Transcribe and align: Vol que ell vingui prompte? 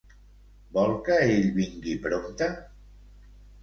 Vol 0.77 0.95
que 1.09 1.19
ell 1.27 1.47
vingui 1.61 1.97
prompte? 2.09 2.53